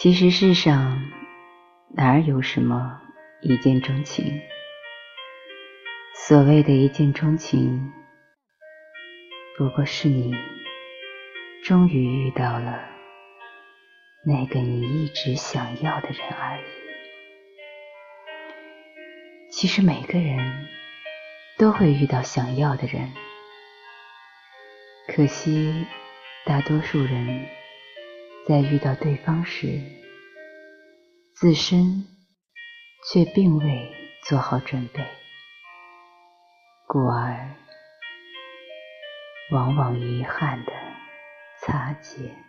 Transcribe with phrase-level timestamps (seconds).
[0.00, 1.10] 其实世上
[1.88, 3.02] 哪有什么
[3.42, 4.40] 一见钟情？
[6.14, 7.92] 所谓的一见钟情，
[9.56, 10.32] 不过是你
[11.64, 12.78] 终于遇到了
[14.24, 16.62] 那个你一直想要的人而已。
[19.50, 20.68] 其实每个人
[21.58, 23.12] 都会遇到想要的人，
[25.08, 25.84] 可惜
[26.46, 27.57] 大多数人。
[28.48, 29.78] 在遇到对方时，
[31.34, 32.06] 自身
[33.12, 33.92] 却并未
[34.26, 35.06] 做好准备，
[36.86, 37.54] 故而
[39.52, 40.72] 往往遗憾的
[41.60, 42.47] 擦肩。